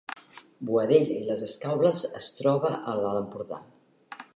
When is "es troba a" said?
2.23-3.01